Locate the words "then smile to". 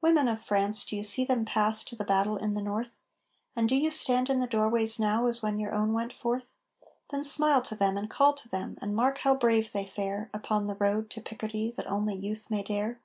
7.10-7.76